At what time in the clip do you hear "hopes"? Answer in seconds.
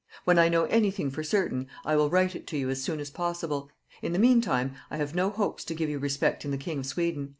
5.29-5.63